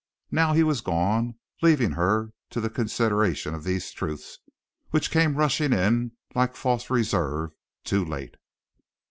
[0.31, 4.39] Now he was gone, leaving her to the consideration of these truths,
[4.89, 8.37] which came rushing in like false reserves, too late.